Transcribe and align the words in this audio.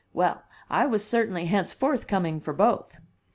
Well, 0.13 0.43
I 0.67 0.87
was 0.87 1.07
certainly 1.07 1.45
henceforth 1.45 2.07
coming 2.07 2.39
for 2.41 2.53
both! 2.53 2.97